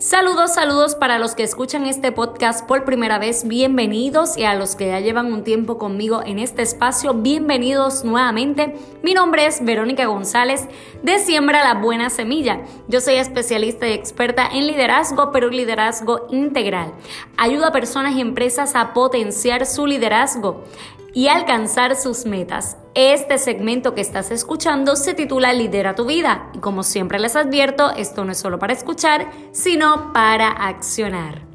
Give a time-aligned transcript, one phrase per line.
[0.00, 4.74] Saludos, saludos para los que escuchan este podcast por primera vez, bienvenidos y a los
[4.74, 8.76] que ya llevan un tiempo conmigo en este espacio, bienvenidos nuevamente.
[9.02, 10.66] Mi nombre es Verónica González
[11.02, 12.62] de Siembra la Buena Semilla.
[12.88, 16.94] Yo soy especialista y experta en liderazgo, pero liderazgo integral.
[17.36, 20.64] Ayuda a personas y empresas a potenciar su liderazgo
[21.12, 22.76] y alcanzar sus metas.
[22.94, 27.90] Este segmento que estás escuchando se titula Lidera tu vida y como siempre les advierto,
[27.96, 31.50] esto no es solo para escuchar, sino para accionar.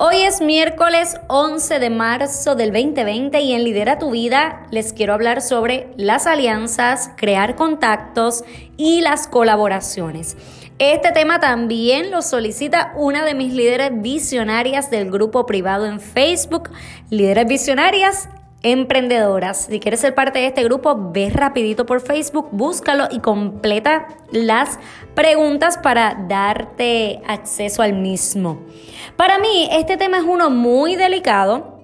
[0.00, 5.12] Hoy es miércoles 11 de marzo del 2020 y en Lidera tu vida les quiero
[5.12, 8.44] hablar sobre las alianzas, crear contactos
[8.76, 10.36] y las colaboraciones.
[10.78, 16.70] Este tema también lo solicita una de mis líderes visionarias del grupo privado en Facebook,
[17.10, 18.28] Líderes Visionarias
[18.62, 19.66] emprendedoras.
[19.66, 24.78] Si quieres ser parte de este grupo, ve rapidito por Facebook, búscalo y completa las
[25.16, 28.60] preguntas para darte acceso al mismo.
[29.16, 31.77] Para mí, este tema es uno muy delicado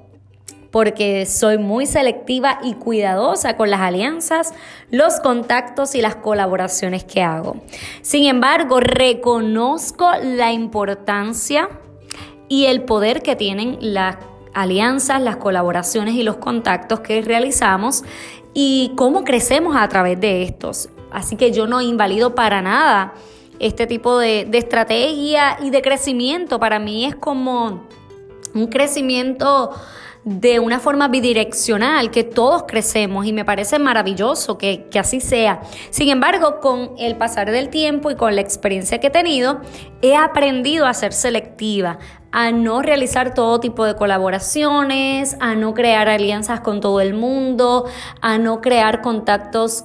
[0.75, 4.53] porque soy muy selectiva y cuidadosa con las alianzas,
[4.91, 7.59] los contactos y las colaboraciones que hago.
[8.03, 11.69] Sin embargo, reconozco la importancia
[12.49, 14.17] y el poder que tienen las
[14.53, 18.03] alianzas, las colaboraciones y los contactos que realizamos
[18.53, 20.89] y cómo crecemos a través de estos.
[21.13, 23.15] Así que yo no invalido para nada
[23.61, 26.59] este tipo de, de estrategia y de crecimiento.
[26.59, 27.85] Para mí es como
[28.55, 29.71] un crecimiento
[30.25, 35.61] de una forma bidireccional, que todos crecemos y me parece maravilloso que, que, así sea.
[35.91, 39.61] Sin embargo, con el pasar del tiempo y con la experiencia que he tenido,
[40.01, 41.99] he aprendido a ser selectiva,
[42.33, 47.85] a no realizar todo tipo de colaboraciones, a no crear alianzas con todo el mundo,
[48.23, 49.85] a no crear contactos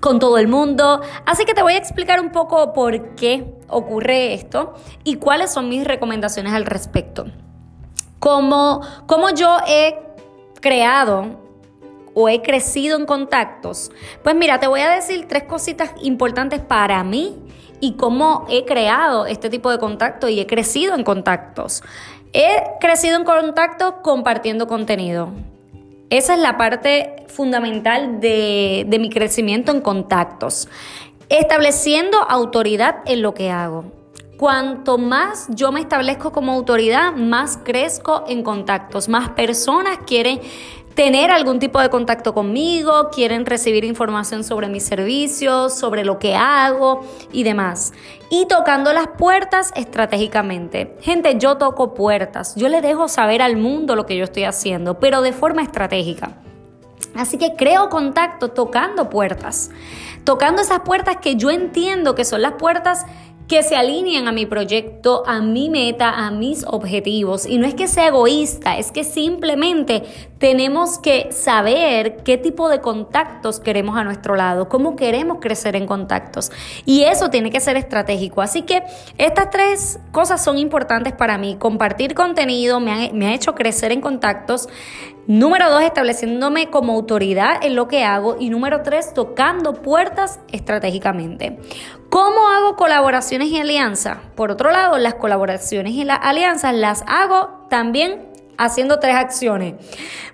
[0.00, 1.00] con todo el mundo.
[1.26, 5.68] Así que te voy a explicar un poco por qué ocurre esto y cuáles son
[5.68, 7.26] mis recomendaciones al respecto.
[8.18, 9.96] Como, como yo he
[10.60, 11.40] creado
[12.14, 13.92] o he crecido en contactos,
[14.22, 17.36] pues mira, te voy a decir tres cositas importantes para mí
[17.80, 21.82] y cómo he creado este tipo de contactos y he crecido en contactos.
[22.32, 25.30] He crecido en contactos compartiendo contenido.
[26.10, 30.68] Esa es la parte fundamental de mi crecimiento en contactos.
[31.28, 33.97] Estableciendo autoridad en lo que hago.
[34.38, 40.40] Cuanto más yo me establezco como autoridad, más crezco en contactos, más personas quieren
[40.94, 46.36] tener algún tipo de contacto conmigo, quieren recibir información sobre mis servicios, sobre lo que
[46.36, 47.00] hago
[47.32, 47.92] y demás.
[48.30, 50.96] Y tocando las puertas estratégicamente.
[51.00, 55.00] Gente, yo toco puertas, yo le dejo saber al mundo lo que yo estoy haciendo,
[55.00, 56.38] pero de forma estratégica.
[57.16, 59.70] Así que creo contacto tocando puertas,
[60.22, 63.06] tocando esas puertas que yo entiendo que son las puertas
[63.48, 67.46] que se alineen a mi proyecto, a mi meta, a mis objetivos.
[67.46, 70.02] Y no es que sea egoísta, es que simplemente
[70.38, 75.86] tenemos que saber qué tipo de contactos queremos a nuestro lado, cómo queremos crecer en
[75.86, 76.52] contactos.
[76.84, 78.40] Y eso tiene que ser estratégico.
[78.40, 78.82] Así que
[79.18, 81.56] estas tres cosas son importantes para mí.
[81.58, 84.68] Compartir contenido me ha, hecho crecer en contactos.
[85.26, 88.36] Número dos, estableciéndome como autoridad en lo que hago.
[88.38, 91.58] Y número tres, tocando puertas estratégicamente.
[92.08, 94.18] ¿Cómo hago colaboraciones y alianzas?
[94.34, 98.27] Por otro lado, las colaboraciones y las alianzas las hago también
[98.58, 99.74] haciendo tres acciones.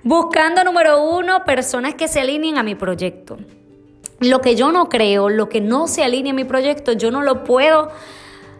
[0.02, 3.38] Buscando, número uno, personas que se alineen a mi proyecto.
[4.18, 7.22] Lo que yo no creo, lo que no se alinea a mi proyecto, yo no
[7.22, 7.90] lo puedo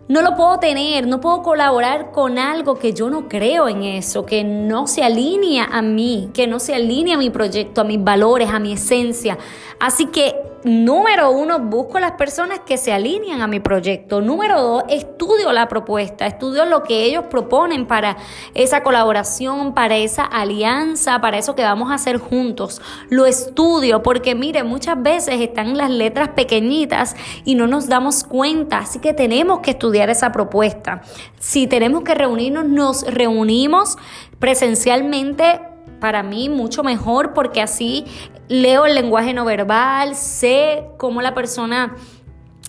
[0.06, 4.26] no lo puedo tener, no puedo colaborar con algo que yo no creo en eso,
[4.26, 8.02] que no se alinea a mí, que no se alinea a mi proyecto, a mis
[8.02, 9.38] valores, a mi esencia.
[9.81, 14.22] Así que Número uno, busco las personas que se alinean a mi proyecto.
[14.22, 18.16] Número dos, estudio la propuesta, estudio lo que ellos proponen para
[18.54, 22.80] esa colaboración, para esa alianza, para eso que vamos a hacer juntos.
[23.10, 27.14] Lo estudio porque, mire, muchas veces están las letras pequeñitas
[27.44, 28.78] y no nos damos cuenta.
[28.78, 31.02] Así que tenemos que estudiar esa propuesta.
[31.38, 33.99] Si tenemos que reunirnos, nos reunimos
[34.38, 35.60] presencialmente
[36.00, 38.05] para mí mucho mejor porque así
[38.49, 41.96] leo el lenguaje no verbal, sé cómo la persona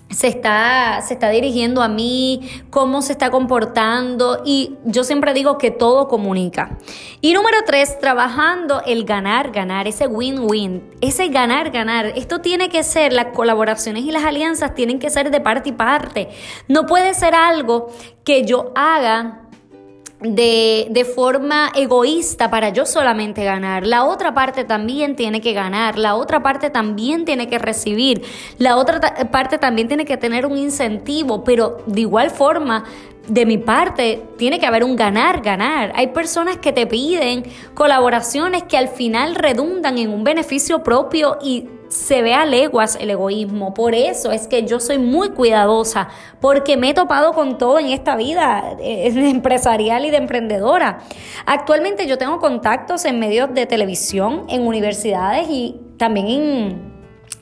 [0.10, 5.58] se está, se está dirigiendo a mí, cómo se está comportando y yo siempre digo
[5.58, 6.78] que todo comunica.
[7.22, 12.14] Y número tres, trabajando el ganar, ganar, ese win-win, ese ganar, ganar.
[12.16, 15.74] Esto tiene que ser, las colaboraciones y las alianzas tienen que ser de parte y
[15.74, 16.30] parte.
[16.68, 17.88] No puede ser algo
[18.24, 19.45] que yo haga
[20.34, 23.86] de, de, forma egoísta para yo solamente ganar.
[23.86, 28.24] La otra parte también tiene que ganar, la otra parte también tiene que recibir,
[28.58, 29.00] la otra
[29.32, 32.86] parte también tiene que tener un incentivo, pero de igual forma
[33.28, 35.92] de mi parte, tiene que haber un ganar, ganar.
[35.96, 37.44] Hay personas que te piden
[37.74, 43.10] colaboraciones que al final redundan en un beneficio propio y se ve a leguas el
[43.10, 43.74] egoísmo.
[43.74, 46.10] Por eso es que yo soy muy cuidadosa,
[46.40, 51.00] porque me he topado con todo en esta vida eh, empresarial y de emprendedora.
[51.46, 56.96] Actualmente yo tengo contactos en medios de televisión, en universidades y también en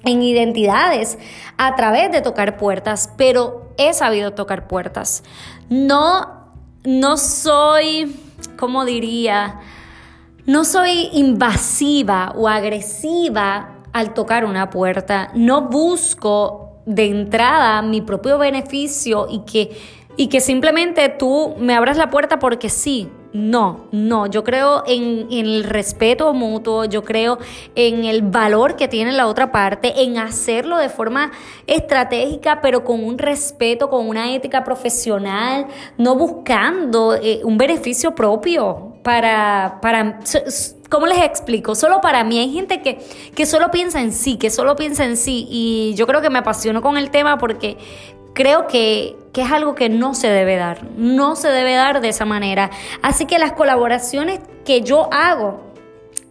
[0.06, 1.18] en identidades
[1.58, 5.24] a través de tocar puertas, pero he sabido tocar puertas.
[5.70, 6.52] No,
[6.84, 8.16] no soy,
[8.58, 9.60] ¿cómo diría?
[10.46, 15.32] No soy invasiva o agresiva al tocar una puerta.
[15.34, 19.78] No busco de entrada mi propio beneficio y que,
[20.18, 23.10] y que simplemente tú me abras la puerta porque sí.
[23.34, 27.40] No, no, yo creo en, el respeto mutuo, yo creo
[27.74, 31.32] en el valor que tiene la otra parte, en hacerlo de forma
[31.66, 35.66] estratégica, pero con un respeto, con una ética profesional,
[35.98, 40.20] no buscando eh, un beneficio propio para, para,
[40.94, 41.74] ¿cómo les explico?
[41.74, 43.00] Solo para mí hay gente que,
[43.34, 46.38] que solo piensa en sí, que solo piensa en sí, y yo creo que me
[46.38, 47.80] apasiono con el tema porque
[48.34, 52.26] creo que, es algo que no se debe dar, no se debe dar de esa
[52.26, 52.70] manera.
[53.02, 55.63] Así que las colaboraciones que yo hago,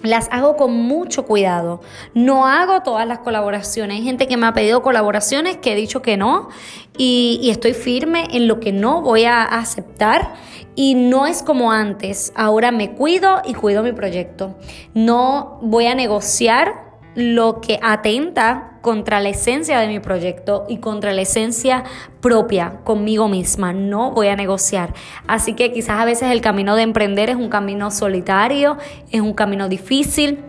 [0.03, 1.81] las hago con mucho cuidado.
[2.15, 3.99] No hago todas las colaboraciones.
[3.99, 6.49] Hay gente que me ha pedido colaboraciones que he dicho que no
[6.97, 10.35] y, y, estoy firme en lo que no voy a aceptar
[10.75, 12.33] y no es como antes.
[12.35, 14.57] Ahora me cuido y cuido mi proyecto.
[14.95, 21.13] No voy a negociar lo que atenta contra la esencia de mi proyecto y contra
[21.13, 21.85] la esencia
[22.21, 23.73] propia conmigo misma.
[23.73, 24.95] No voy a negociar.
[25.27, 28.79] Así que quizás a veces el camino de emprender es un camino solitario,
[29.11, 30.41] es un camino difícil,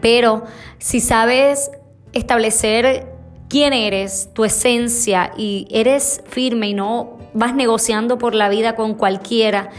[0.00, 0.44] pero
[0.78, 1.70] si sabes
[2.12, 3.12] establecer
[3.48, 8.94] quién eres, tu esencia y eres firme y no vas negociando por la vida con
[8.94, 9.70] cualquiera,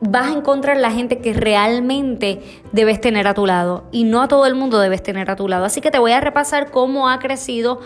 [0.00, 2.40] vas a encontrar la gente que realmente
[2.72, 5.46] debes tener a tu lado y no a todo el mundo debes tener a tu
[5.46, 5.64] lado.
[5.64, 7.80] Así que te voy a repasar cómo ha crecido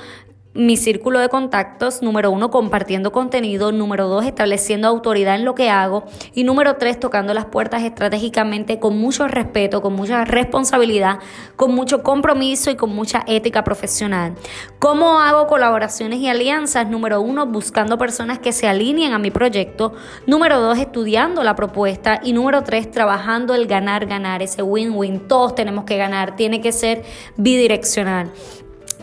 [0.54, 5.68] mi círculo de contactos, número uno, compartiendo contenido, número dos, estableciendo autoridad en lo que
[5.68, 11.18] hago y número tres, tocando las puertas estratégicamente con mucho respeto, con mucha responsabilidad,
[11.56, 14.36] con mucho compromiso y con mucha ética profesional.
[14.78, 16.88] ¿Cómo hago colaboraciones y alianzas?
[16.88, 19.94] Número uno, buscando personas que se alineen a mi proyecto.
[20.26, 22.20] Número dos, estudiando la propuesta.
[22.22, 25.26] Y número tres, trabajando el ganar, ganar, ese win-win.
[25.26, 27.02] Todos tenemos que ganar, tiene que ser
[27.36, 28.30] bidireccional.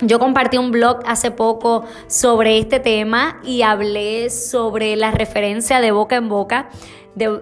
[0.02, 5.92] Yo compartí un blog hace poco sobre este tema y hablé sobre la referencia de
[5.92, 6.70] boca en boca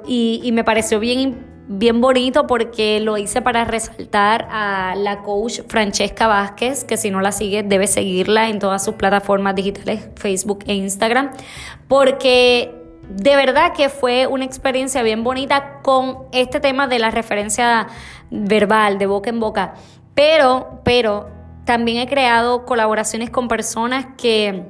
[0.05, 6.27] y, me pareció bien, bien bonito porque lo hice para resaltar a la coach Francesca
[6.27, 10.73] Vázquez, que si no la sigue debe seguirla en todas sus plataformas digitales, Facebook e
[10.73, 11.31] Instagram,
[11.87, 12.75] porque
[13.09, 17.87] de verdad que fue una experiencia bien bonita con este tema de la referencia
[18.29, 19.75] verbal, de boca en boca.
[20.13, 21.38] Pero, pero
[21.69, 24.63] también he creado colaboraciones con personas que,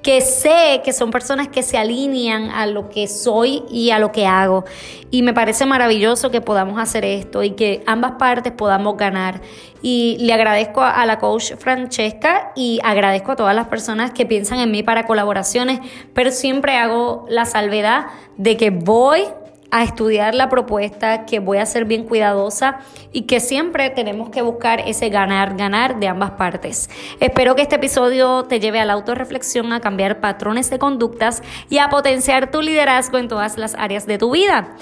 [0.00, 4.10] que sé que son personas que se alinean a lo que soy y a lo
[4.10, 4.64] que hago.
[5.10, 9.42] Y me parece maravilloso que podamos hacer esto y que ambas partes podamos ganar.
[9.82, 14.60] Y le agradezco a la coach Francesca y agradezco a todas las personas que piensan
[14.60, 15.80] en mí para colaboraciones,
[16.14, 18.06] pero siempre hago la salvedad
[18.38, 19.24] de que voy
[19.72, 24.42] a estudiar la propuesta, que voy a ser bien cuidadosa y que siempre tenemos que
[24.42, 26.90] buscar ese ganar, ganar de ambas partes.
[27.20, 31.78] Espero que este episodio te lleve a la autorreflexión, a cambiar patrones de conductas y
[31.78, 34.76] a potenciar tu liderazgo en todas las áreas de tu vida.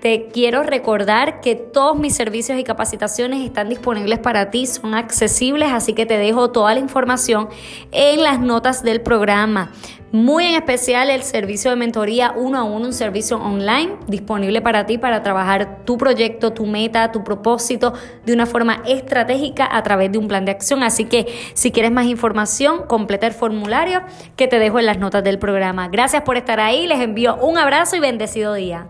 [0.00, 5.72] Te quiero recordar que todos mis servicios y capacitaciones están disponibles para ti, son accesibles,
[5.72, 7.48] así que te dejo toda la información
[7.90, 9.72] en las notas del programa.
[10.12, 14.86] Muy en especial el servicio de mentoría uno a uno, un servicio online disponible para
[14.86, 17.92] ti para trabajar tu proyecto, tu meta, tu propósito
[18.24, 20.84] de una forma estratégica a través de un plan de acción.
[20.84, 24.02] Así que si quieres más información, completa el formulario
[24.36, 25.88] que te dejo en las notas del programa.
[25.88, 28.86] Gracias por estar ahí, les envío un abrazo y bendecido día.